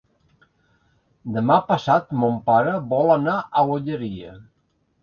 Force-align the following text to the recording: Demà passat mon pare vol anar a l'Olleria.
Demà 1.35 1.57
passat 1.69 2.17
mon 2.25 2.41
pare 2.49 2.75
vol 2.95 3.17
anar 3.21 3.39
a 3.63 3.69
l'Olleria. 3.71 4.37